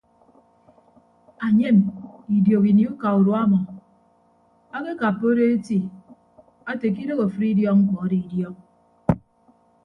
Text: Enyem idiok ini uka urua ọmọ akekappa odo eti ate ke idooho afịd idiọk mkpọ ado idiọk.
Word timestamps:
Enyem 1.45 1.77
idiok 2.37 2.65
ini 2.71 2.83
uka 2.93 3.09
urua 3.19 3.39
ọmọ 3.45 3.59
akekappa 4.75 5.23
odo 5.31 5.43
eti 5.53 5.79
ate 6.69 6.85
ke 6.93 6.99
idooho 7.03 7.23
afịd 7.27 7.47
idiọk 7.51 7.77
mkpọ 7.81 7.97
ado 8.03 8.15
idiọk. 8.23 8.55